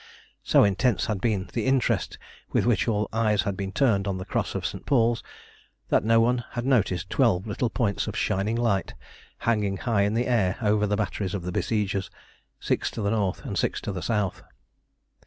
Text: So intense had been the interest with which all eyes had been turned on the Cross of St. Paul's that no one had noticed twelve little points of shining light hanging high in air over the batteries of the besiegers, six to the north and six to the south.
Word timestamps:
So 0.41 0.63
intense 0.63 1.05
had 1.05 1.21
been 1.21 1.47
the 1.53 1.67
interest 1.67 2.17
with 2.51 2.65
which 2.65 2.87
all 2.87 3.07
eyes 3.13 3.43
had 3.43 3.55
been 3.55 3.71
turned 3.71 4.07
on 4.07 4.17
the 4.17 4.25
Cross 4.25 4.55
of 4.55 4.65
St. 4.65 4.83
Paul's 4.83 5.21
that 5.89 6.03
no 6.03 6.19
one 6.19 6.43
had 6.53 6.65
noticed 6.65 7.07
twelve 7.07 7.45
little 7.45 7.69
points 7.69 8.07
of 8.07 8.17
shining 8.17 8.55
light 8.55 8.95
hanging 9.45 9.77
high 9.77 10.01
in 10.01 10.17
air 10.17 10.57
over 10.59 10.87
the 10.87 10.97
batteries 10.97 11.35
of 11.35 11.43
the 11.43 11.51
besiegers, 11.51 12.09
six 12.59 12.89
to 12.89 13.01
the 13.03 13.11
north 13.11 13.45
and 13.45 13.59
six 13.59 13.79
to 13.81 13.91
the 13.91 14.01
south. 14.01 14.41